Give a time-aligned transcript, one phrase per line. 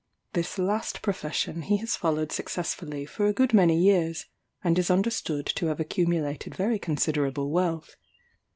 [0.33, 4.25] This last profession he has followed successfully for a good many years,
[4.63, 7.95] and is understood to have accumulated very considerable wealth.